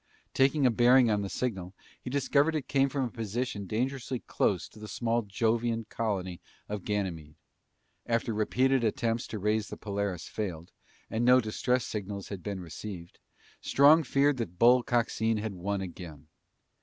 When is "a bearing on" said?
0.65-1.21